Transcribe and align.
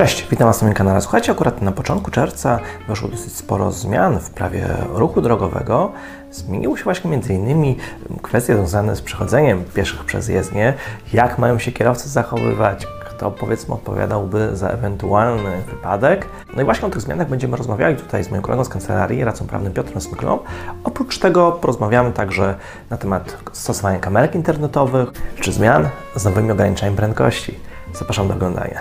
Cześć, 0.00 0.26
witam 0.30 0.46
Was 0.46 0.60
na 0.60 0.66
moim 0.66 0.74
kanale. 0.74 1.00
Słuchajcie, 1.00 1.32
akurat 1.32 1.62
na 1.62 1.72
początku 1.72 2.10
czerwca 2.10 2.58
doszło 2.88 3.08
dosyć 3.08 3.36
sporo 3.36 3.72
zmian 3.72 4.18
w 4.18 4.30
prawie 4.30 4.66
ruchu 4.92 5.20
drogowego. 5.20 5.92
Zmieniły 6.30 6.78
się 6.78 6.84
właśnie 6.84 7.14
m.in. 7.14 7.74
kwestie 8.22 8.54
związane 8.54 8.96
z 8.96 9.02
przechodzeniem 9.02 9.64
pieszych 9.64 10.04
przez 10.04 10.28
jezdnię, 10.28 10.74
jak 11.12 11.38
mają 11.38 11.58
się 11.58 11.72
kierowcy 11.72 12.08
zachowywać, 12.08 12.86
kto 12.86 13.30
powiedzmy 13.30 13.74
odpowiadałby 13.74 14.56
za 14.56 14.68
ewentualny 14.68 15.62
wypadek. 15.70 16.26
No 16.56 16.62
i 16.62 16.64
właśnie 16.64 16.88
o 16.88 16.90
tych 16.90 17.02
zmianach 17.02 17.28
będziemy 17.28 17.56
rozmawiali 17.56 17.96
tutaj 17.96 18.24
z 18.24 18.30
moim 18.30 18.42
kolegą 18.42 18.64
z 18.64 18.68
kancelarii, 18.68 19.24
radcą 19.24 19.46
prawnym 19.46 19.72
Piotrem 19.72 20.00
Smyklą. 20.00 20.38
Oprócz 20.84 21.18
tego 21.18 21.52
porozmawiamy 21.52 22.12
także 22.12 22.54
na 22.90 22.96
temat 22.96 23.36
stosowania 23.52 23.98
kamerek 23.98 24.34
internetowych 24.34 25.08
czy 25.40 25.52
zmian 25.52 25.88
z 26.16 26.24
nowymi 26.24 26.50
ograniczeniami 26.50 26.96
prędkości. 26.96 27.58
Zapraszam 27.94 28.28
do 28.28 28.34
oglądania. 28.34 28.80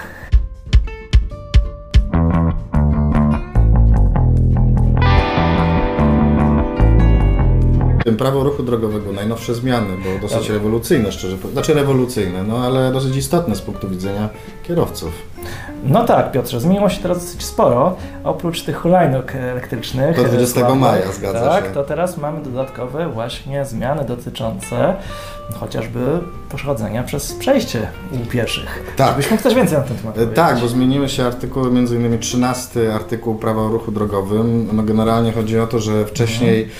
Prawo 8.18 8.44
ruchu 8.44 8.64
drogowego, 8.64 9.12
najnowsze 9.12 9.56
zmiany, 9.56 9.88
bo 9.98 10.28
dosyć 10.28 10.50
rewolucyjne, 10.50 11.12
szczerze 11.12 11.36
powiem. 11.38 11.52
Znaczy 11.52 11.74
rewolucyjne, 11.74 12.44
no 12.44 12.58
ale 12.58 12.92
dosyć 12.92 13.16
istotne 13.16 13.56
z 13.56 13.62
punktu 13.62 13.90
widzenia 13.90 14.30
kierowców. 14.68 15.12
No 15.84 16.06
tak, 16.06 16.32
Piotrze, 16.32 16.60
zmieniło 16.60 16.90
się 16.90 17.02
teraz 17.02 17.26
dosyć 17.26 17.44
sporo. 17.46 17.96
Oprócz 18.24 18.62
tych 18.62 18.78
hulajnóg 18.78 19.36
elektrycznych. 19.36 20.16
Do 20.16 20.24
20 20.24 20.60
sławnych, 20.60 20.80
maja, 20.82 21.12
zgadza 21.12 21.40
tak, 21.40 21.66
się. 21.66 21.72
to 21.72 21.84
teraz 21.84 22.18
mamy 22.18 22.44
dodatkowe 22.44 23.10
właśnie 23.10 23.66
zmiany 23.66 24.06
dotyczące 24.06 24.96
chociażby 25.60 26.00
przechodzenia 26.56 27.04
przez 27.04 27.34
przejście 27.34 27.88
u 28.24 28.26
pieszych. 28.26 28.94
Tak. 28.98 29.16
Byś 29.16 29.32
mógł 29.32 29.44
coś 29.44 29.54
więcej 29.54 29.78
na 29.78 29.84
ten 29.84 29.98
temat 29.98 30.14
E, 30.16 30.16
powiedzieć? 30.16 30.36
Tak, 30.36 30.60
bo 30.60 30.68
zmieniły 30.68 31.10
się 31.10 31.26
artykuły, 31.26 31.72
między 31.72 31.96
innymi 31.96 32.20
13 32.20 32.96
artykuł 32.96 33.36
prawa 33.36 33.62
o 33.62 33.68
ruchu 33.68 33.92
drogowym. 33.92 34.68
No 34.74 34.84
generalnie 34.84 35.32
chodzi 35.32 35.60
o 35.60 35.68
to, 35.68 35.80
że 35.80 36.06
wcześniej 36.06 36.60
Mhm. 36.64 36.80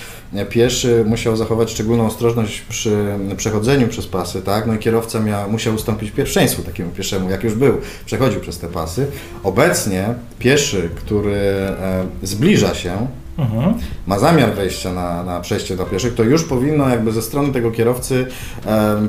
Pieszy 0.50 1.04
musiał 1.06 1.36
zachować 1.36 1.70
szczególną 1.70 2.06
ostrożność 2.06 2.60
przy 2.60 3.06
przechodzeniu 3.36 3.88
przez 3.88 4.06
pasy, 4.06 4.42
tak? 4.42 4.66
No 4.66 4.74
i 4.74 4.78
kierowca 4.78 5.20
miał, 5.20 5.50
musiał 5.50 5.74
ustąpić 5.74 6.10
pierwszeństwu 6.10 6.62
takiemu 6.62 6.90
pieszemu, 6.90 7.30
jak 7.30 7.44
już 7.44 7.54
był, 7.54 7.78
przechodził 8.06 8.40
przez 8.40 8.58
te 8.58 8.66
pasy. 8.68 9.06
Obecnie 9.44 10.14
pieszy, 10.38 10.90
który 10.96 11.36
e, 11.36 12.04
zbliża 12.22 12.74
się, 12.74 13.06
Mhm. 13.38 13.74
ma 14.06 14.18
zamiar 14.18 14.54
wejścia 14.54 14.92
na, 14.92 15.22
na 15.24 15.40
przejście 15.40 15.76
dla 15.76 15.84
pieszych, 15.84 16.14
to 16.14 16.22
już 16.22 16.44
powinno 16.44 16.88
jakby 16.88 17.12
ze 17.12 17.22
strony 17.22 17.52
tego 17.52 17.70
kierowcy 17.70 18.26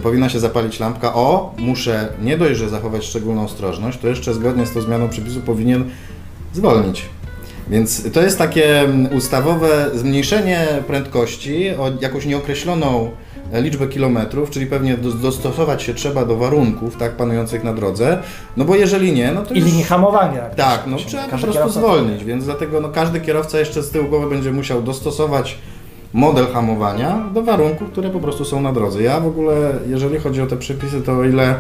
powinna 0.04 0.30
się 0.30 0.40
zapalić 0.40 0.80
lampka. 0.80 1.14
O, 1.14 1.54
muszę 1.58 2.08
nie 2.22 2.38
dość, 2.38 2.60
że 2.60 2.70
zachować 2.70 3.04
szczególną 3.06 3.44
ostrożność, 3.46 3.98
to 4.00 4.08
jeszcze 4.08 4.34
zgodnie 4.34 4.66
z 4.66 4.74
tą 4.74 4.82
zmianą 4.82 5.10
przepisu 5.10 5.42
powinien 5.42 5.90
zwolnić. 6.54 7.06
Więc 7.72 8.12
to 8.12 8.22
jest 8.22 8.38
takie 8.38 8.80
mm, 8.82 9.14
ustawowe 9.16 9.90
zmniejszenie 9.94 10.68
prędkości 10.88 11.70
o 11.70 11.92
jakąś 12.02 12.26
nieokreśloną 12.26 13.12
e, 13.54 13.62
liczbę 13.62 13.88
kilometrów, 13.88 14.50
czyli 14.50 14.66
pewnie 14.66 14.98
do- 14.98 15.12
dostosować 15.12 15.84
się 15.84 15.94
trzeba 15.94 16.26
do 16.26 16.36
warunków 16.36 16.98
tak 16.98 17.12
panujących 17.16 17.64
na 17.64 17.74
drodze, 17.74 18.18
no 18.58 18.66
bo 18.66 18.76
jeżeli 18.76 19.14
nie, 19.14 19.32
no 19.32 19.42
to 19.44 19.54
I 19.54 19.60
już... 19.60 19.68
linii 19.68 19.84
hamowania. 19.84 20.42
Tak, 20.42 20.84
no 20.88 20.98
trzeba 20.98 21.24
po 21.24 21.38
prostu 21.38 21.70
zwolnić, 21.70 22.24
więc 22.24 22.46
dlatego 22.46 22.82
no, 22.82 22.90
każdy 22.90 23.20
kierowca 23.20 23.60
jeszcze 23.60 23.84
z 23.84 23.90
tyłu 23.90 24.08
głowy 24.08 24.30
będzie 24.30 24.52
musiał 24.52 24.82
dostosować 24.82 25.58
model 26.14 26.48
hamowania 26.54 27.30
do 27.34 27.42
warunków, 27.42 27.90
które 27.92 28.10
po 28.10 28.20
prostu 28.20 28.46
są 28.46 28.62
na 28.62 28.74
drodze. 28.74 29.04
Ja 29.04 29.20
w 29.20 29.28
ogóle, 29.28 29.56
jeżeli 29.88 30.20
chodzi 30.20 30.42
o 30.42 30.48
te 30.48 30.58
przepisy, 30.58 31.02
to 31.02 31.12
o 31.14 31.24
ile 31.24 31.56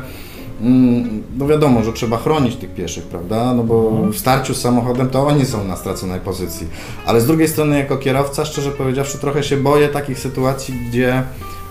no 1.37 1.47
wiadomo, 1.47 1.83
że 1.83 1.93
trzeba 1.93 2.17
chronić 2.17 2.55
tych 2.55 2.73
pieszych, 2.73 3.03
prawda? 3.03 3.53
No 3.53 3.63
bo 3.63 3.91
w 4.11 4.17
starciu 4.17 4.53
z 4.53 4.61
samochodem 4.61 5.09
to 5.09 5.27
oni 5.27 5.45
są 5.45 5.63
na 5.63 5.75
straconej 5.75 6.19
pozycji. 6.19 6.67
Ale 7.05 7.21
z 7.21 7.25
drugiej 7.25 7.47
strony 7.47 7.77
jako 7.77 7.97
kierowca, 7.97 8.45
szczerze 8.45 8.71
powiedziawszy, 8.71 9.17
trochę 9.17 9.43
się 9.43 9.57
boję 9.57 9.87
takich 9.87 10.19
sytuacji, 10.19 10.73
gdzie 10.89 11.23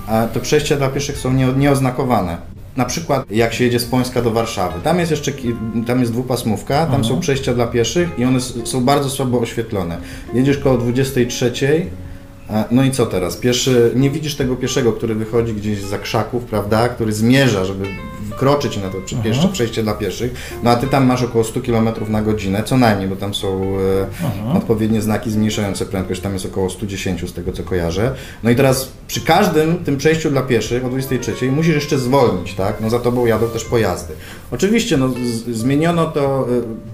e, 0.08 0.28
te 0.28 0.40
przejścia 0.40 0.76
dla 0.76 0.88
pieszych 0.88 1.18
są 1.18 1.32
nie, 1.32 1.46
nieoznakowane. 1.46 2.36
Na 2.76 2.84
przykład 2.84 3.30
jak 3.30 3.54
się 3.54 3.64
jedzie 3.64 3.80
z 3.80 3.84
Pońska 3.84 4.22
do 4.22 4.30
Warszawy, 4.30 4.80
tam 4.82 4.98
jest 4.98 5.10
jeszcze 5.10 5.32
tam 5.86 6.00
jest 6.00 6.12
dwupasmówka, 6.12 6.86
tam 6.86 7.04
są 7.04 7.20
przejścia 7.20 7.54
dla 7.54 7.66
pieszych 7.66 8.08
i 8.18 8.24
one 8.24 8.40
są 8.40 8.84
bardzo 8.84 9.10
słabo 9.10 9.40
oświetlone. 9.40 9.98
Jedziesz 10.34 10.58
koło 10.58 10.78
23, 10.78 11.52
a, 12.48 12.64
no 12.70 12.84
i 12.84 12.90
co 12.90 13.06
teraz? 13.06 13.36
Pieszy, 13.36 13.92
nie 13.96 14.10
widzisz 14.10 14.36
tego 14.36 14.56
pieszego, 14.56 14.92
który 14.92 15.14
wychodzi 15.14 15.54
gdzieś 15.54 15.82
za 15.82 15.98
krzaków, 15.98 16.44
prawda, 16.44 16.88
który 16.88 17.12
zmierza, 17.12 17.64
żeby 17.64 17.84
wkroczyć 18.40 18.76
na 18.76 18.88
to 18.88 18.98
jeszcze 19.24 19.48
przejście 19.48 19.82
dla 19.82 19.94
pieszych, 19.94 20.34
no 20.62 20.70
a 20.70 20.76
ty 20.76 20.86
tam 20.86 21.06
masz 21.06 21.22
około 21.22 21.44
100 21.44 21.60
km 21.60 21.88
na 22.08 22.22
godzinę, 22.22 22.62
co 22.64 22.76
najmniej, 22.76 23.08
bo 23.08 23.16
tam 23.16 23.34
są 23.34 23.76
e, 24.52 24.56
odpowiednie 24.56 25.02
znaki 25.02 25.30
zmniejszające 25.30 25.86
prędkość, 25.86 26.20
tam 26.20 26.32
jest 26.32 26.46
około 26.46 26.70
110 26.70 27.30
z 27.30 27.32
tego 27.32 27.52
co 27.52 27.62
kojarzę. 27.62 28.14
No 28.42 28.50
i 28.50 28.56
teraz 28.56 28.92
przy 29.08 29.20
każdym 29.20 29.84
tym 29.84 29.96
przejściu 29.96 30.30
dla 30.30 30.42
pieszych 30.42 30.84
o 30.84 30.88
23 30.88 31.52
musisz 31.52 31.74
jeszcze 31.74 31.98
zwolnić, 31.98 32.54
tak? 32.54 32.80
No 32.80 32.90
za 32.90 32.98
tobą 32.98 33.26
jadą 33.26 33.48
też 33.48 33.64
pojazdy. 33.64 34.14
Oczywiście 34.50 34.96
no, 34.96 35.10
zmieniono 35.52 36.06
to, 36.06 36.48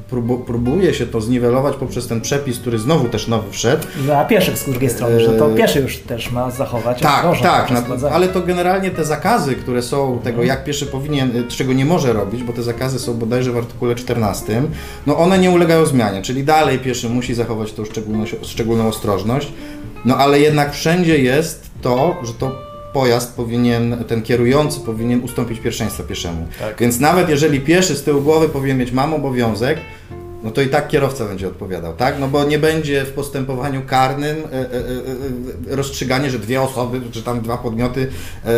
e, 0.07 0.11
próbu, 0.11 0.39
próbuje 0.39 0.95
się 0.95 1.07
to 1.07 1.21
zniwelować 1.21 1.77
poprzez 1.77 2.07
ten 2.07 2.21
przepis, 2.21 2.59
który 2.59 2.79
znowu 2.79 3.09
też 3.09 3.29
nowy 3.29 3.51
wszedł, 3.51 3.87
Dla 4.05 4.25
pieszych 4.25 4.59
z 4.59 4.65
drugiej 4.65 4.91
strony, 4.91 5.21
że 5.21 5.33
to 5.33 5.49
pieszy 5.49 5.81
już 5.81 5.99
też 5.99 6.31
ma 6.33 6.51
zachować 6.51 7.01
tak, 7.01 7.25
ostrożność 7.25 7.43
tak, 7.43 8.01
na, 8.03 8.11
ale 8.11 8.29
to 8.29 8.41
generalnie 8.41 8.91
te 8.91 9.05
zakazy, 9.05 9.55
które 9.55 9.83
są 9.83 10.19
tego, 10.25 10.43
jak 10.43 10.65
pieszy 10.65 10.87
powinien, 10.87 11.37
y, 11.37 11.45
czego 11.49 11.73
nie 11.73 11.85
może 11.85 12.13
robić, 12.13 12.43
bo 12.43 12.53
te 12.53 12.63
zakazy 12.63 12.99
są 12.99 13.15
bodajże 13.15 13.53
w 13.53 13.57
artykule 13.57 13.95
14, 13.95 14.63
no 15.07 15.19
one 15.19 15.39
nie 15.39 15.51
ulegają 15.51 15.87
zmianie, 15.87 16.23
czyli 16.23 16.45
dalej 16.45 16.79
pieszy 16.79 17.09
musi 17.09 17.35
zachować 17.35 17.73
tą 17.73 17.83
szczególną 18.43 18.89
ostrożność, 18.89 19.53
no 20.05 20.17
ale 20.17 20.41
jednak 20.41 20.73
wszędzie 20.73 21.19
jest 21.19 21.71
to, 21.83 22.17
że 22.23 22.33
to 22.35 22.66
pojazd 22.97 23.37
powinien, 23.37 24.05
ten 24.09 24.23
kierujący 24.23 24.81
powinien 24.81 25.25
ustąpić 25.25 25.61
pierwszeństwa 25.61 26.03
pieszemu. 26.03 26.47
Tak. 26.61 26.81
Więc 26.81 27.01
nawet 27.01 27.29
jeżeli 27.29 27.61
pieszy 27.61 27.97
z 27.97 28.03
tyłu 28.03 28.23
głowy 28.23 28.49
powinien 28.49 28.79
mieć 28.79 28.93
mam 28.93 29.15
obowiązek, 29.15 29.79
no 30.43 30.51
to 30.51 30.61
i 30.63 30.69
tak 30.69 30.89
kierowca 30.89 31.25
będzie 31.25 31.49
odpowiadał, 31.49 31.93
tak? 31.93 32.15
No 32.21 32.29
bo 32.29 32.45
nie 32.45 32.59
będzie 32.59 33.05
w 33.05 33.13
postępowaniu 33.13 33.83
karnym 33.87 34.37
e, 34.37 34.53
e, 34.53 34.63
e, 35.73 35.77
rozstrzyganie, 35.77 36.31
że 36.31 36.39
dwie 36.39 36.63
osoby, 36.63 37.01
czy 37.11 37.23
tam 37.23 37.41
dwa 37.41 37.57
podmioty 37.57 38.09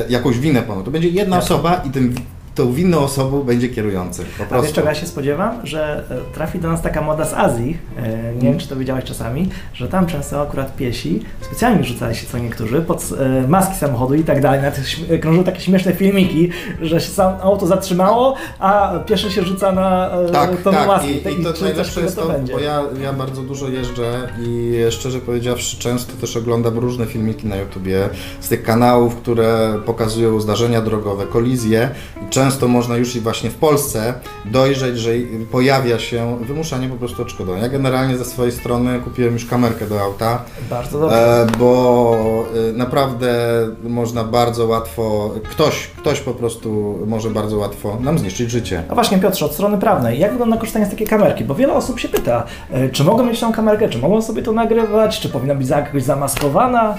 jakąś 0.09 0.39
winę 0.39 0.63
ponoszą. 0.63 0.85
To 0.85 0.91
będzie 0.91 1.09
jedna 1.09 1.39
osoba 1.39 1.83
i 1.87 1.91
tym, 1.91 2.15
tą 2.59 2.73
winną 2.73 2.99
osobą 2.99 3.43
będzie 3.43 3.69
kierujący. 3.69 4.23
Po 4.23 4.43
A 4.43 4.45
wiesz 4.45 4.49
prostu. 4.49 4.75
czego 4.75 4.89
ja 4.89 4.95
się 4.95 5.07
spodziewam? 5.07 5.67
Że 5.67 6.05
e, 6.11 6.35
trafi 6.35 6.59
do 6.59 6.69
nas 6.69 6.83
taka 6.83 7.01
moda 7.03 7.25
z 7.25 7.35
Azji, 7.35 7.79
e, 7.97 8.35
nie 8.35 8.49
wiem 8.49 8.59
czy 8.59 8.69
to 8.69 8.77
widziałeś 8.77 9.05
czasami, 9.05 9.49
że 9.75 9.89
tam 9.89 10.07
często 10.07 10.43
akurat 10.43 10.77
piesi 10.77 11.21
specjalnie 11.41 11.85
rzucali 11.85 12.17
się 12.17 12.27
co 12.27 12.39
niektórzy 12.39 12.81
pod 12.81 13.05
e, 13.45 13.49
maski 13.49 13.75
samochodu 13.75 14.15
i 14.15 14.25
tak 14.25 14.41
dalej. 14.41 14.61
Nawet 14.63 14.81
krążą 15.21 15.45
takie 15.45 15.61
śmieszne 15.61 15.93
filmiki, 15.93 16.51
że 16.83 17.01
się 17.01 17.11
sam 17.11 17.33
auto 17.43 17.67
zatrzymało, 17.67 18.35
a 18.59 18.93
pieszy 19.07 19.31
się 19.31 19.43
rzuca 19.43 19.73
na 19.73 20.11
Tak, 20.33 20.63
tą 20.63 20.71
tak. 20.73 20.87
maskę. 20.87 21.11
I, 21.11 21.41
i 21.41 21.45
to 21.45 21.53
czy 21.53 21.65
najlepsze 21.65 22.01
jest 22.01 22.17
to, 22.17 22.29
będzie. 22.29 22.53
bo 22.53 22.59
ja, 22.59 22.83
ja 23.03 23.13
bardzo 23.13 23.43
dużo 23.43 23.69
jeżdżę 23.69 24.29
i 24.41 24.75
szczerze 24.91 25.19
powiedziawszy 25.21 25.79
często 25.79 26.13
też 26.21 26.37
oglądam 26.37 26.79
różne 26.79 27.07
filmiki 27.07 27.47
na 27.47 27.57
YouTubie 27.57 28.09
z 28.41 28.49
tych 28.49 28.63
kanałów, 28.63 29.17
które 29.17 29.79
pokazują 29.87 30.41
zdarzenia 30.41 30.83
drogowe, 30.83 31.27
kolizje 31.27 31.91
i 32.27 32.31
często 32.49 32.69
można 32.69 32.97
już 32.97 33.17
i 33.17 33.21
właśnie 33.21 33.51
w 33.51 33.55
Polsce 33.55 34.15
dojrzeć, 34.45 34.99
że 34.99 35.11
pojawia 35.53 35.99
się 35.99 36.39
wymuszanie 36.41 36.89
po 36.89 36.97
prostu 36.97 37.23
odszkodowania. 37.23 37.63
Ja 37.63 37.69
generalnie 37.69 38.17
ze 38.17 38.25
swojej 38.25 38.53
strony 38.53 39.01
kupiłem 39.01 39.33
już 39.33 39.47
kamerkę 39.47 39.87
do 39.87 40.01
auta, 40.01 40.43
Bardzo 40.71 41.01
dobrze. 41.01 41.43
E, 41.43 41.47
bo 41.59 42.45
e, 42.71 42.73
naprawdę 42.73 43.37
można 43.83 44.25
bardzo 44.25 44.67
łatwo, 44.67 45.31
ktoś, 45.51 45.87
ktoś 45.87 46.21
po 46.21 46.35
prostu 46.35 46.99
może 47.07 47.31
bardzo 47.31 47.57
łatwo 47.57 47.97
nam 48.01 48.19
zniszczyć 48.19 48.51
życie. 48.51 48.83
A 48.89 48.95
właśnie 48.95 49.19
Piotrze, 49.19 49.47
od 49.47 49.53
strony 49.53 49.79
prawnej, 49.79 50.19
jak 50.19 50.31
wygląda 50.31 50.57
korzystanie 50.57 50.87
z 50.87 50.91
takiej 50.91 51.07
kamerki? 51.07 51.45
Bo 51.45 51.55
wiele 51.55 51.73
osób 51.73 52.01
się 52.01 52.09
pyta, 52.09 52.45
e, 52.71 52.89
czy 52.89 53.05
mogą 53.05 53.25
mieć 53.25 53.41
tą 53.41 53.53
kamerkę, 53.53 53.89
czy 53.89 53.99
mogą 53.99 54.23
sobie 54.23 54.43
to 54.43 54.53
nagrywać, 54.53 55.21
czy 55.21 55.29
powinna 55.29 55.55
być 55.55 55.69
jakoś 55.69 56.03
zamaskowana? 56.03 56.95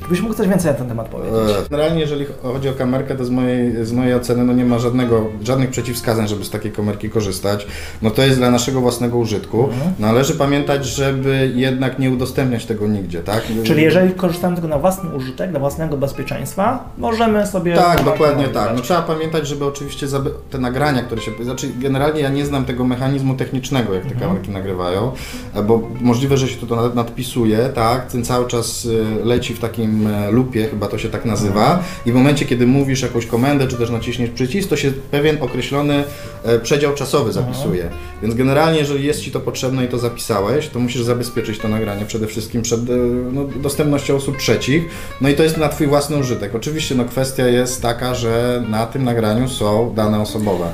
Gdybyś 0.00 0.20
mógł 0.20 0.34
coś 0.34 0.48
więcej 0.48 0.72
na 0.72 0.78
ten 0.78 0.88
temat 0.88 1.08
powiedzieć. 1.08 1.34
E, 1.66 1.68
Generalnie 1.70 2.00
jeżeli 2.00 2.26
chodzi 2.42 2.68
o 2.68 2.72
kamerkę, 2.72 3.14
to 3.14 3.24
z 3.24 3.30
mojej, 3.30 3.86
z 3.86 3.92
mojej 3.92 4.14
oceny 4.14 4.44
no 4.44 4.52
nie 4.52 4.64
ma 4.64 4.78
żadnego, 4.78 5.26
żadnych 5.44 5.70
przeciwwskazań, 5.70 6.28
żeby 6.28 6.44
z 6.44 6.50
takiej 6.50 6.72
kamerki 6.72 7.10
korzystać. 7.10 7.66
No 8.02 8.10
to 8.10 8.22
jest 8.22 8.38
dla 8.38 8.50
naszego 8.50 8.80
własnego 8.80 9.18
użytku. 9.18 9.68
Należy 9.98 10.34
pamiętać, 10.34 10.86
żeby 10.86 11.52
jednak 11.54 11.98
nie 11.98 12.10
udostępniać 12.10 12.66
tego 12.66 12.86
nigdzie, 12.88 13.22
tak? 13.22 13.42
Czyli 13.64 13.82
jeżeli 13.82 14.12
korzystamy 14.12 14.56
tego 14.56 14.68
na 14.68 14.78
własny 14.78 15.10
użytek, 15.16 15.50
dla 15.50 15.60
własnego 15.60 15.96
bezpieczeństwa, 15.96 16.88
możemy 16.98 17.46
sobie... 17.46 17.74
Tak, 17.76 18.04
dokładnie 18.04 18.48
tak. 18.48 18.70
No 18.76 18.80
trzeba 18.82 19.02
pamiętać, 19.02 19.48
żeby 19.48 19.64
oczywiście 19.64 20.06
te 20.50 20.58
nagrania, 20.58 21.02
które 21.02 21.20
się. 21.22 21.30
Znaczy, 21.40 21.68
generalnie 21.78 22.20
ja 22.20 22.28
nie 22.28 22.46
znam 22.46 22.64
tego 22.64 22.84
mechanizmu 22.84 23.34
technicznego, 23.34 23.94
jak 23.94 24.02
te 24.02 24.10
Mhm. 24.12 24.28
kamerki 24.30 24.50
nagrywają, 24.50 25.12
e, 25.54 25.62
bo 25.62 25.80
możliwe, 26.00 26.36
że 26.36 26.48
się 26.48 26.66
to 26.66 26.76
nad- 26.76 26.94
nadpisuje, 26.94 27.58
tak? 27.74 28.06
Ten 28.12 28.24
cały 28.24 28.46
czas 28.46 28.84
y, 28.84 29.04
leci 29.24 29.54
w 29.54 29.58
takim 29.60 29.83
takim 29.84 30.06
e, 30.06 30.30
lupie, 30.30 30.66
chyba 30.66 30.86
to 30.86 30.98
się 30.98 31.08
tak 31.08 31.24
nazywa, 31.24 31.82
i 32.06 32.12
w 32.12 32.14
momencie, 32.14 32.44
kiedy 32.44 32.66
mówisz 32.66 33.02
jakąś 33.02 33.26
komendę, 33.26 33.68
czy 33.68 33.76
też 33.76 33.90
naciśniesz 33.90 34.30
przycisk, 34.30 34.68
to 34.68 34.76
się 34.76 34.92
pewien 35.10 35.36
określony 35.40 36.04
e, 36.44 36.58
przedział 36.58 36.94
czasowy 36.94 37.32
zapisuje. 37.32 37.90
Więc 38.22 38.34
generalnie, 38.34 38.78
jeżeli 38.78 39.04
jest 39.04 39.20
Ci 39.20 39.30
to 39.30 39.40
potrzebne 39.40 39.84
i 39.84 39.88
to 39.88 39.98
zapisałeś, 39.98 40.68
to 40.68 40.78
musisz 40.78 41.02
zabezpieczyć 41.02 41.58
to 41.58 41.68
nagranie 41.68 42.04
przede 42.04 42.26
wszystkim 42.26 42.62
przed 42.62 42.80
e, 42.80 42.92
no, 43.32 43.44
dostępnością 43.44 44.16
osób 44.16 44.36
trzecich. 44.36 44.88
No 45.20 45.28
i 45.28 45.34
to 45.34 45.42
jest 45.42 45.56
na 45.56 45.68
Twój 45.68 45.86
własny 45.86 46.16
użytek. 46.16 46.54
Oczywiście 46.54 46.94
no, 46.94 47.04
kwestia 47.04 47.46
jest 47.46 47.82
taka, 47.82 48.14
że 48.14 48.62
na 48.68 48.86
tym 48.86 49.04
nagraniu 49.04 49.48
są 49.48 49.94
dane 49.94 50.20
osobowe. 50.20 50.64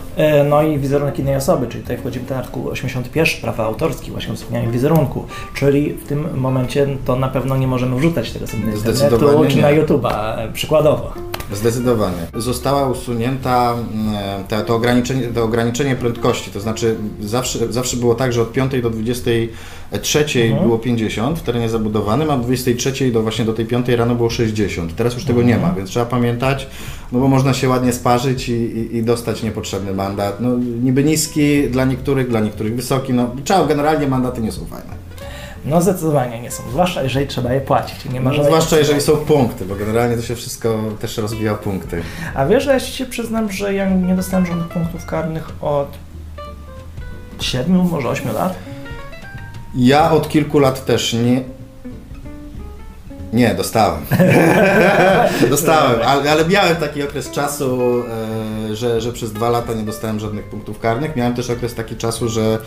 No 0.49 0.63
i 0.63 0.79
wizerunek 0.79 1.19
innej 1.19 1.37
osoby, 1.37 1.67
czyli 1.67 1.83
tutaj 1.83 1.99
wchodzimy 1.99 2.25
ten 2.27 2.39
artykuł 2.39 2.69
81, 2.69 3.41
prawa 3.41 3.65
autorskie, 3.65 4.11
właśnie 4.11 4.35
wspomniałem 4.35 4.73
wizerunku, 4.73 5.25
czyli 5.55 5.93
w 5.93 6.09
tym 6.09 6.39
momencie 6.41 6.87
to 7.05 7.17
na 7.17 7.29
pewno 7.29 7.57
nie 7.57 7.67
możemy 7.67 7.97
wrzucać 7.97 8.31
tego 8.31 8.47
sobie 8.47 8.73
Zdecydowanie 9.09 9.49
czy 9.51 9.57
nie. 9.57 9.63
na 9.63 9.69
YouTube'a, 9.71 10.39
e, 10.39 10.53
przykładowo. 10.53 11.13
Zdecydowanie. 11.53 12.17
Została 12.35 12.89
usunięta 12.89 13.73
mm, 13.95 14.45
te, 14.45 14.61
to, 14.65 14.75
ograniczenie, 14.77 15.23
to 15.27 15.45
ograniczenie 15.45 15.97
prędkości, 15.97 16.51
to 16.51 16.61
znaczy 16.61 16.97
zawsze, 17.21 17.73
zawsze 17.73 17.97
było 17.97 18.15
tak, 18.15 18.33
że 18.33 18.43
od 18.43 18.53
5 18.53 18.83
do 18.83 18.91
23 18.91 20.25
Mhm. 20.43 20.63
było 20.63 20.79
50 20.79 21.39
w 21.39 21.43
terenie 21.43 21.69
zabudowanym, 21.69 22.31
a 22.31 22.35
od 22.35 22.43
23 22.43 23.11
do 23.13 23.23
właśnie 23.23 23.45
do 23.45 23.53
tej 23.53 23.67
5 23.67 23.89
rano 23.89 24.15
było 24.15 24.31
60. 24.31 24.97
Teraz 24.97 25.15
już 25.15 25.25
tego 25.25 25.43
nie 25.43 25.55
Mhm. 25.55 25.71
ma, 25.73 25.77
więc 25.79 25.91
trzeba 25.91 26.07
pamiętać, 26.07 26.67
no 27.13 27.21
bo 27.21 27.29
można 27.29 27.55
się 27.55 27.69
ładnie 27.69 27.93
sparzyć 27.93 28.49
i, 28.49 28.53
i, 28.53 28.97
i 28.97 29.03
dostać 29.03 29.43
niepotrzebny 29.43 29.93
mandat. 29.95 30.41
No, 30.41 30.49
niby 30.83 31.05
niski 31.05 31.69
dla 31.71 31.85
niektórych, 31.85 32.29
dla 32.29 32.41
niektórych 32.41 32.77
wysoki, 32.77 33.13
no 33.13 33.31
trzeba, 33.45 33.65
generalnie 33.67 34.07
mandaty 34.07 34.41
nie 34.41 34.53
są 34.53 34.65
fajne. 34.67 35.10
No 35.65 35.81
zdecydowanie 35.83 36.41
nie 36.41 36.51
są, 36.51 36.63
zwłaszcza 36.71 37.03
jeżeli 37.03 37.27
trzeba 37.27 37.53
je 37.53 37.61
płacić. 37.61 38.05
Nie 38.05 38.21
ma 38.21 38.33
No, 38.33 38.45
zwłaszcza 38.45 38.79
jeżeli 38.79 39.01
są 39.01 39.17
punkty, 39.17 39.65
bo 39.65 39.75
generalnie 39.75 40.17
to 40.17 40.23
się 40.23 40.37
wszystko 40.37 40.79
też 41.01 41.17
rozwija 41.17 41.53
o 41.53 41.57
punkty. 41.57 42.03
A 42.35 42.47
wiesz, 42.47 42.65
że 42.65 42.73
ja 42.73 42.81
się 42.81 43.07
przyznam, 43.07 43.53
że 43.53 43.75
ja 43.75 43.91
nie 43.91 44.15
dostałem 44.15 44.47
żadnych 44.47 44.69
punktów 44.69 45.07
karnych 45.07 45.49
od 45.61 45.89
7, 47.41 47.77
może 47.77 48.09
8 48.09 48.33
lat. 48.33 48.55
Ja 49.75 50.11
od 50.11 50.29
kilku 50.29 50.59
lat 50.59 50.85
też 50.85 51.13
nie. 51.13 51.43
Nie, 53.33 53.55
dostałem. 53.55 54.01
dostałem, 55.51 56.01
ale, 56.07 56.31
ale 56.31 56.45
miałem 56.45 56.77
taki 56.77 57.03
okres 57.03 57.31
czasu, 57.31 58.03
e, 58.71 58.77
że, 58.77 59.01
że 59.01 59.13
przez 59.13 59.33
dwa 59.33 59.51
lata 59.51 59.75
nie 59.75 59.83
dostałem 59.83 60.21
żadnych 60.21 60.45
punktów 60.45 60.79
karnych. 60.81 61.17
Miałem 61.17 61.35
też 61.35 61.51
okres 61.51 61.75
taki 61.75 61.97
czasu, 61.97 62.29
że 62.29 62.59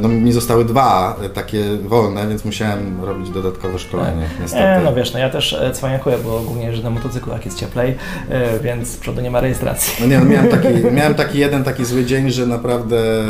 no, 0.00 0.08
mi 0.08 0.32
zostały 0.32 0.64
dwa 0.64 1.16
e, 1.22 1.28
takie 1.28 1.64
wolne, 1.76 2.28
więc 2.28 2.44
musiałem 2.44 3.04
robić 3.04 3.30
dodatkowe 3.30 3.78
szkolenie. 3.78 4.26
Niestety. 4.40 4.62
E, 4.62 4.80
no 4.84 4.94
wiesz, 4.94 5.12
no 5.12 5.18
ja 5.18 5.30
też 5.30 5.52
e, 5.52 5.72
cwaniakuję, 5.72 6.18
bo 6.18 6.40
głównie 6.40 6.66
jeżdżę 6.66 6.82
na 6.82 6.90
motocyklu, 6.90 7.32
jak 7.32 7.44
jest 7.44 7.58
cieplej, 7.58 7.96
e, 8.28 8.60
więc 8.60 8.88
z 8.88 8.96
przodu 8.96 9.20
nie 9.20 9.30
ma 9.30 9.40
rejestracji. 9.40 9.94
No 10.00 10.06
nie, 10.06 10.18
no 10.18 10.24
miałem, 10.24 10.48
taki, 10.48 10.68
miałem 10.92 11.14
taki 11.14 11.38
jeden 11.38 11.64
taki 11.64 11.84
zły 11.84 12.04
dzień, 12.04 12.30
że 12.30 12.46
naprawdę 12.46 12.96
e, 12.96 13.24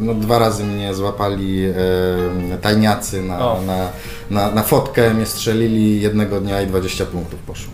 no, 0.00 0.14
dwa 0.14 0.38
razy 0.38 0.64
mnie 0.64 0.94
złapali 0.94 1.64
e, 1.64 2.58
tajniacy 2.58 3.22
na, 3.22 3.38
na, 3.38 3.88
na, 4.30 4.50
na 4.50 4.62
fotkę, 4.62 5.14
mnie 5.14 5.26
strzelili 5.26 6.00
jednego 6.00 6.40
dnia 6.40 6.62
i 6.62 6.66
20 6.66 7.06
punktów 7.06 7.40
poszło. 7.40 7.72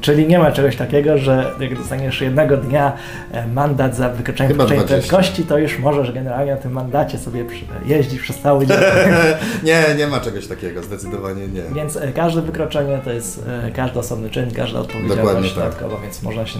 Czyli 0.00 0.28
nie 0.28 0.38
ma 0.38 0.52
czegoś 0.52 0.76
takiego, 0.76 1.18
że 1.18 1.50
jak 1.60 1.78
dostaniesz 1.78 2.20
jednego 2.20 2.56
dnia 2.56 2.92
e, 3.32 3.46
mandat 3.46 3.96
za 3.96 4.08
wykroczenie 4.08 4.54
20. 4.54 4.86
prędkości, 4.86 5.44
to 5.44 5.58
już 5.58 5.78
możesz 5.78 6.12
generalnie 6.12 6.52
na 6.52 6.58
tym 6.58 6.72
mandacie 6.72 7.18
sobie 7.18 7.44
jeździć 7.86 8.20
przez 8.20 8.38
cały 8.38 8.66
dzień. 8.66 8.76
nie, 9.62 9.84
nie 9.98 10.06
ma 10.06 10.20
czegoś 10.20 10.46
takiego, 10.46 10.82
zdecydowanie 10.82 11.48
nie. 11.48 11.62
Więc 11.74 11.96
e, 11.96 12.12
każde 12.12 12.42
wykroczenie 12.42 12.98
to 13.04 13.12
jest 13.12 13.44
e, 13.66 13.70
każdy 13.70 13.98
osobny 13.98 14.30
czyn, 14.30 14.50
każda 14.50 14.80
odpowiedzialność 14.80 15.54
tak. 15.54 15.64
dodatkowa, 15.64 15.96
więc 16.02 16.22
można 16.22 16.46
się 16.46 16.58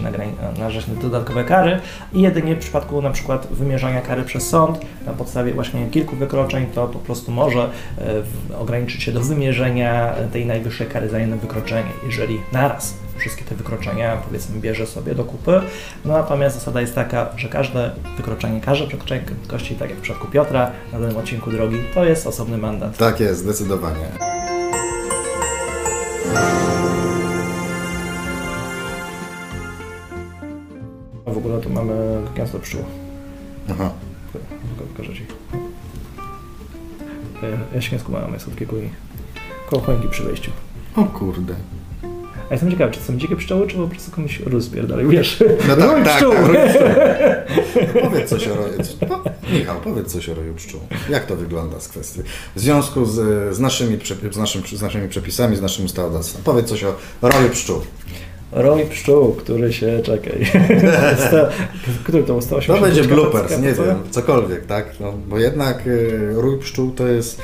narażać 0.59 0.87
na 0.87 0.95
dodatkowe 0.95 1.45
kary 1.45 1.81
i 2.13 2.21
jedynie 2.21 2.57
w 2.57 2.59
przypadku 2.59 3.03
na 3.03 3.11
przykład 3.11 3.47
wymierzania 3.51 4.01
kary 4.01 4.23
przez 4.23 4.49
sąd 4.49 4.81
na 5.07 5.13
podstawie 5.13 5.53
właśnie 5.53 5.87
kilku 5.87 6.17
wykroczeń, 6.17 6.67
to 6.75 6.89
po 6.89 6.99
prostu 6.99 7.33
może 7.33 7.71
ograniczyć 8.59 9.03
się 9.03 9.13
do 9.13 9.21
wymierzenia 9.21 10.15
tej 10.33 10.47
najwyższej 10.47 10.87
kary 10.87 11.09
za 11.09 11.19
jedno 11.19 11.37
wykroczenie, 11.37 11.91
jeżeli 12.07 12.41
naraz 12.53 12.95
wszystkie 13.21 13.45
te 13.45 13.55
wykroczenia 13.55 14.17
powiedzmy 14.17 14.61
bierze 14.61 14.87
sobie 14.87 15.15
do 15.15 15.25
kupy. 15.25 15.61
No 16.05 16.13
natomiast 16.13 16.55
zasada 16.57 16.81
jest 16.81 16.95
taka, 16.95 17.29
że 17.37 17.49
każde 17.49 17.91
wykroczenie, 18.17 18.61
każde 18.61 18.87
przekroczenie 18.87 19.21
prędkości, 19.21 19.75
tak 19.75 19.91
jak 19.91 19.99
w 19.99 20.03
przypadku 20.03 20.29
Piotra 20.29 20.71
na 20.93 21.01
danym 21.01 21.17
odcinku 21.17 21.51
drogi, 21.51 21.77
to 21.95 22.05
jest 22.05 22.27
osobny 22.27 22.59
mandat. 22.59 22.97
Tak 22.97 23.21
jest, 23.21 23.41
zdecydowanie. 23.41 24.09
W 31.27 31.37
ogóle 31.37 31.61
tu 31.61 31.71
mamy 31.71 32.23
gniazdo 32.35 32.59
pszczół. 32.59 32.85
Aha. 33.71 33.91
Pokażę 34.97 35.15
Ci. 35.15 35.27
Ja 37.75 37.81
się 37.81 37.97
nie 37.97 38.03
skumałem, 38.03 38.33
jest 38.33 38.49
od 38.49 38.57
kilku 38.57 38.77
dni. 38.77 38.91
Koło 39.71 39.83
choinki 39.83 40.09
przy 40.09 40.23
wejściu. 40.23 40.51
O 40.97 41.05
kurde. 41.05 41.55
A 42.51 42.55
jestem 42.55 42.71
ciekawy, 42.71 42.93
czy 42.93 43.01
są 43.01 43.19
dzikie 43.19 43.37
pszczoły, 43.37 43.67
czy 43.67 43.77
po 43.77 43.89
prostu 43.89 44.11
komuś 44.11 44.43
dalej, 44.89 45.07
wiesz? 45.09 45.45
No 45.69 45.77
tak, 45.77 45.91
Rój 45.91 46.05
tak, 46.05 46.15
pszczół. 46.15 46.33
tak. 46.33 48.03
Powiedz 48.05 48.29
coś 48.29 48.49
o 48.49 48.55
roju. 48.55 48.79
No, 49.11 49.25
Michał, 49.53 49.81
powiedz 49.81 50.13
coś 50.13 50.29
o 50.29 50.35
roju 50.35 50.55
pszczół. 50.55 50.81
Jak 51.11 51.27
to 51.27 51.37
wygląda 51.37 51.81
z 51.81 51.89
kwestii? 51.89 52.21
W 52.57 52.61
związku 52.61 53.05
z, 53.05 53.15
z, 53.55 53.61
naszymi, 53.61 53.99
z, 54.31 54.37
naszym, 54.37 54.63
z 54.67 54.83
naszymi 54.83 55.09
przepisami, 55.09 55.57
z 55.57 55.63
naszym 55.63 55.85
ustawodawstwem. 55.85 56.43
Powiedz 56.45 56.69
coś 56.69 56.85
o 56.85 56.95
roju 57.23 57.51
pszczół. 57.51 57.81
Rój 58.53 58.85
pszczół, 58.85 59.33
który 59.33 59.73
się, 59.73 60.01
czekaj, 60.03 60.47
który 62.05 62.23
to 62.23 62.33
był 62.33 62.43
180? 62.43 62.81
To 62.81 62.87
będzie 62.87 63.05
bloopers, 63.05 63.61
nie 63.61 63.73
wiem, 63.73 63.97
cokolwiek, 64.11 64.67
tak? 64.67 65.01
No, 65.01 65.13
bo 65.29 65.39
jednak 65.39 65.87
y, 65.87 66.33
rój 66.35 66.59
pszczół 66.59 66.91
to 66.91 67.07
jest. 67.07 67.43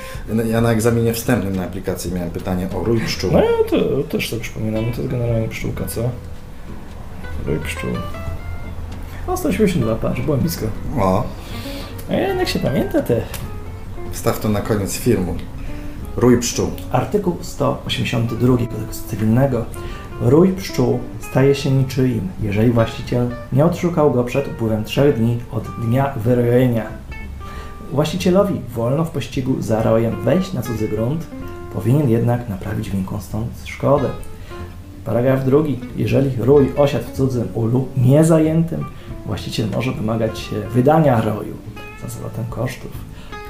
Ja 0.51 0.61
na 0.61 0.73
egzaminie 0.73 1.13
wstępnym 1.13 1.57
na 1.57 1.65
aplikacji 1.65 2.13
miałem 2.13 2.31
pytanie 2.31 2.69
o 2.75 2.85
rój 2.85 3.01
pszczół. 3.01 3.31
No 3.33 3.41
ja 3.41 3.51
to 3.71 4.03
też 4.03 4.31
sobie 4.31 4.43
przypominam, 4.43 4.85
to 4.85 5.01
jest 5.01 5.09
generalnie 5.11 5.49
pszczółka, 5.49 5.85
co? 5.87 6.01
Rój 7.47 7.59
pszczół. 7.59 7.91
O, 9.27 9.37
182, 9.37 9.95
patrz, 9.95 10.21
byłem 10.21 10.41
blisko. 10.41 10.67
O, 10.99 11.25
A 12.11 12.15
jednak 12.15 12.49
się 12.49 12.59
pamięta 12.59 13.03
te 13.03 13.23
wstaw 14.13 14.41
to 14.41 14.49
na 14.49 14.61
koniec 14.61 14.97
filmu. 14.97 15.37
Rój 16.17 16.39
pszczół. 16.39 16.71
Artykuł 16.93 17.37
182 17.41 18.57
kodeksu 18.57 19.09
cywilnego. 19.09 19.65
Rój 20.21 20.53
pszczół 20.53 21.01
staje 21.21 21.55
się 21.55 21.71
niczyim, 21.71 22.29
jeżeli 22.43 22.71
właściciel 22.71 23.29
nie 23.53 23.65
odszukał 23.65 24.13
go 24.13 24.25
przed 24.25 24.49
upływem 24.49 24.85
trzech 24.85 25.19
dni 25.19 25.39
od 25.53 25.65
dnia 25.81 26.15
wyrojenia. 26.17 26.87
Właścicielowi 27.93 28.61
wolno 28.75 29.05
w 29.05 29.11
pościgu 29.11 29.63
za 29.63 29.83
rojem 29.83 30.23
wejść 30.25 30.53
na 30.53 30.63
cudzy 30.63 30.89
grunt, 30.89 31.27
powinien 31.75 32.11
jednak 32.11 32.49
naprawić 32.49 32.91
wynikłą 32.91 33.21
stąd 33.21 33.49
szkodę. 33.65 34.09
Paragraf 35.05 35.45
drugi. 35.45 35.81
Jeżeli 35.97 36.31
rój 36.39 36.73
osiadł 36.77 37.05
w 37.05 37.13
cudzym 37.13 37.49
ulu 37.55 37.89
niezajętym, 37.97 38.85
właściciel 39.27 39.67
może 39.75 39.93
wymagać 39.93 40.51
wydania 40.71 41.21
roju 41.21 41.55
za 42.03 42.09
zwrotem 42.09 42.45
kosztów. 42.51 42.91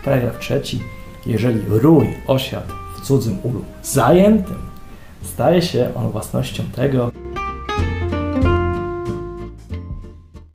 Paragraf 0.05 0.39
trzeci. 0.39 0.83
Jeżeli 1.27 1.61
rój 1.69 2.09
osiadł 2.27 2.73
w 2.97 3.01
cudzym 3.01 3.39
ulu 3.43 3.65
zajętym, 3.83 4.76
staje 5.23 5.63
się 5.63 5.95
on 5.95 6.11
własnością 6.11 6.63
tego, 6.77 7.13